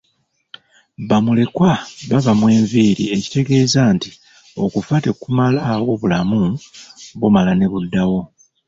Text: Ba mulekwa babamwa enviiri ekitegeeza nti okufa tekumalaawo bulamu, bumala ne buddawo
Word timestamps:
Ba 1.09 1.17
mulekwa 1.25 1.71
babamwa 2.09 2.47
enviiri 2.57 3.05
ekitegeeza 3.15 3.81
nti 3.95 4.11
okufa 4.63 4.95
tekumalaawo 5.03 5.91
bulamu, 6.01 6.41
bumala 7.19 7.51
ne 7.55 7.67
buddawo 7.71 8.19